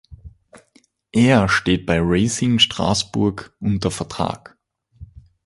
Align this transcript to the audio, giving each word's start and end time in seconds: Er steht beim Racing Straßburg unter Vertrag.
Er 1.11 1.47
steht 1.47 1.85
beim 1.85 2.01
Racing 2.09 2.57
Straßburg 2.57 3.55
unter 3.59 3.91
Vertrag. 3.91 4.57